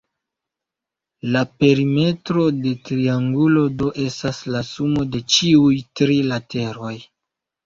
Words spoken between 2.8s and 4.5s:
triangulo, do, estas